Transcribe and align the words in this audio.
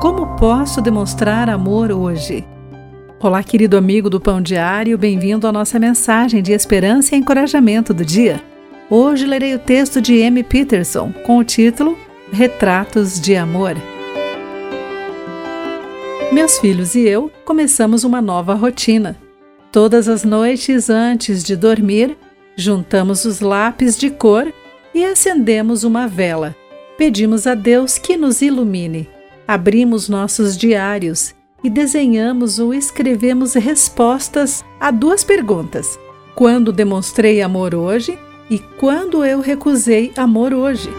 Como 0.00 0.36
posso 0.36 0.82
demonstrar 0.82 1.48
amor 1.48 1.90
hoje? 1.90 2.46
Olá, 3.18 3.42
querido 3.42 3.78
amigo 3.78 4.10
do 4.10 4.20
Pão 4.20 4.42
Diário, 4.42 4.98
bem-vindo 4.98 5.46
à 5.46 5.52
nossa 5.52 5.78
mensagem 5.78 6.42
de 6.42 6.52
esperança 6.52 7.14
e 7.14 7.18
encorajamento 7.18 7.94
do 7.94 8.04
dia. 8.04 8.42
Hoje 8.90 9.24
lerei 9.24 9.54
o 9.54 9.58
texto 9.58 10.02
de 10.02 10.18
M. 10.18 10.42
Peterson 10.42 11.12
com 11.24 11.38
o 11.38 11.44
título 11.44 11.96
Retratos 12.30 13.18
de 13.18 13.36
Amor. 13.36 13.74
Meus 16.30 16.58
filhos 16.58 16.94
e 16.94 17.00
eu 17.00 17.30
começamos 17.46 18.04
uma 18.04 18.20
nova 18.20 18.52
rotina. 18.52 19.18
Todas 19.72 20.08
as 20.08 20.24
noites 20.24 20.90
antes 20.90 21.42
de 21.42 21.56
dormir, 21.56 22.18
juntamos 22.54 23.24
os 23.24 23.40
lápis 23.40 23.96
de 23.96 24.10
cor 24.10 24.52
e 24.94 25.06
acendemos 25.06 25.84
uma 25.84 26.06
vela. 26.06 26.54
Pedimos 27.00 27.46
a 27.46 27.54
Deus 27.54 27.96
que 27.96 28.14
nos 28.14 28.42
ilumine. 28.42 29.08
Abrimos 29.48 30.06
nossos 30.06 30.54
diários 30.54 31.34
e 31.64 31.70
desenhamos 31.70 32.58
ou 32.58 32.74
escrevemos 32.74 33.54
respostas 33.54 34.62
a 34.78 34.90
duas 34.90 35.24
perguntas: 35.24 35.98
quando 36.34 36.70
demonstrei 36.70 37.40
amor 37.40 37.74
hoje 37.74 38.18
e 38.50 38.58
quando 38.58 39.24
eu 39.24 39.40
recusei 39.40 40.12
amor 40.14 40.52
hoje. 40.52 40.90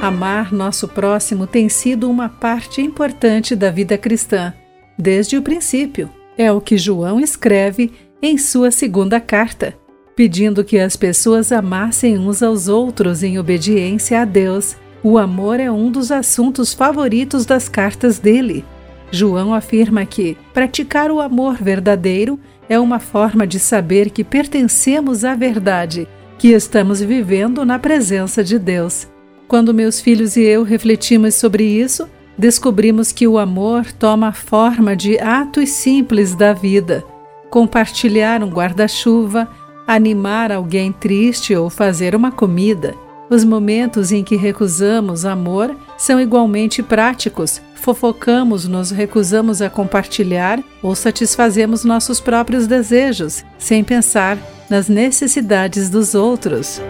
Amar 0.00 0.52
nosso 0.52 0.86
próximo 0.86 1.44
tem 1.44 1.68
sido 1.68 2.08
uma 2.08 2.28
parte 2.28 2.80
importante 2.80 3.56
da 3.56 3.72
vida 3.72 3.98
cristã, 3.98 4.54
desde 4.96 5.36
o 5.36 5.42
princípio. 5.42 6.08
É 6.38 6.52
o 6.52 6.60
que 6.60 6.78
João 6.78 7.18
escreve 7.18 7.90
em 8.22 8.38
sua 8.38 8.70
segunda 8.70 9.20
carta, 9.20 9.76
pedindo 10.16 10.64
que 10.64 10.78
as 10.78 10.96
pessoas 10.96 11.50
amassem 11.50 12.18
uns 12.18 12.42
aos 12.42 12.68
outros 12.68 13.22
em 13.22 13.38
obediência 13.38 14.20
a 14.20 14.24
Deus. 14.24 14.76
O 15.02 15.18
amor 15.18 15.60
é 15.60 15.70
um 15.70 15.90
dos 15.90 16.10
assuntos 16.10 16.72
favoritos 16.72 17.44
das 17.44 17.68
cartas 17.68 18.18
dele. 18.18 18.64
João 19.10 19.52
afirma 19.52 20.04
que 20.06 20.36
praticar 20.52 21.10
o 21.10 21.20
amor 21.20 21.56
verdadeiro 21.56 22.38
é 22.68 22.78
uma 22.78 22.98
forma 22.98 23.46
de 23.46 23.58
saber 23.58 24.10
que 24.10 24.24
pertencemos 24.24 25.24
à 25.24 25.34
verdade, 25.34 26.08
que 26.38 26.48
estamos 26.48 27.00
vivendo 27.00 27.64
na 27.64 27.78
presença 27.78 28.42
de 28.42 28.58
Deus. 28.58 29.06
Quando 29.46 29.74
meus 29.74 30.00
filhos 30.00 30.36
e 30.36 30.42
eu 30.42 30.62
refletimos 30.62 31.34
sobre 31.34 31.64
isso, 31.64 32.08
descobrimos 32.36 33.12
que 33.12 33.28
o 33.28 33.38
amor 33.38 33.92
toma 33.92 34.28
a 34.28 34.32
forma 34.32 34.96
de 34.96 35.18
atos 35.18 35.70
simples 35.70 36.34
da 36.34 36.52
vida. 36.52 37.04
Compartilhar 37.50 38.42
um 38.42 38.48
guarda-chuva, 38.48 39.48
animar 39.86 40.50
alguém 40.50 40.92
triste 40.92 41.54
ou 41.54 41.68
fazer 41.68 42.14
uma 42.14 42.32
comida. 42.32 42.94
Os 43.30 43.44
momentos 43.44 44.12
em 44.12 44.22
que 44.22 44.36
recusamos 44.36 45.24
amor 45.24 45.74
são 45.96 46.20
igualmente 46.20 46.82
práticos. 46.82 47.60
Fofocamos, 47.74 48.66
nos 48.66 48.90
recusamos 48.90 49.60
a 49.62 49.70
compartilhar 49.70 50.62
ou 50.82 50.94
satisfazemos 50.94 51.84
nossos 51.84 52.20
próprios 52.20 52.66
desejos, 52.66 53.44
sem 53.58 53.82
pensar 53.82 54.38
nas 54.68 54.88
necessidades 54.88 55.90
dos 55.90 56.14
outros. 56.14 56.80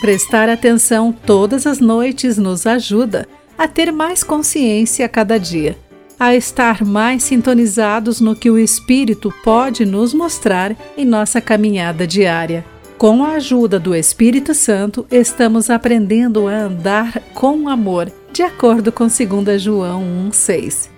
Prestar 0.00 0.48
atenção 0.48 1.12
todas 1.12 1.66
as 1.66 1.78
noites 1.78 2.36
nos 2.36 2.66
ajuda 2.66 3.26
a 3.56 3.66
ter 3.66 3.90
mais 3.90 4.22
consciência 4.22 5.06
a 5.06 5.08
cada 5.08 5.38
dia, 5.38 5.78
a 6.18 6.34
estar 6.34 6.84
mais 6.84 7.22
sintonizados 7.22 8.20
no 8.20 8.34
que 8.34 8.50
o 8.50 8.58
Espírito 8.58 9.32
pode 9.44 9.84
nos 9.84 10.14
mostrar 10.14 10.76
em 10.96 11.04
nossa 11.04 11.40
caminhada 11.40 12.06
diária. 12.06 12.64
Com 12.98 13.22
a 13.22 13.32
ajuda 13.32 13.78
do 13.78 13.94
Espírito 13.94 14.54
Santo, 14.54 15.06
estamos 15.10 15.68
aprendendo 15.68 16.48
a 16.48 16.52
andar 16.52 17.20
com 17.34 17.68
amor, 17.68 18.10
de 18.32 18.42
acordo 18.42 18.90
com 18.90 19.06
2 19.06 19.60
João 19.60 20.02
1,6. 20.30 20.88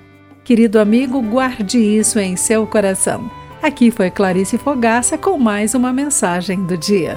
Querido 0.45 0.79
amigo, 0.79 1.21
guarde 1.21 1.79
isso 1.79 2.19
em 2.19 2.37
seu 2.37 2.67
coração. 2.67 3.29
Aqui 3.61 3.91
foi 3.91 4.11
Clarice 4.11 4.57
Fogaça 4.57 5.19
com 5.19 5.37
mais 5.37 5.75
uma 5.75 5.93
mensagem 5.93 6.65
do 6.65 6.77
dia. 6.77 7.17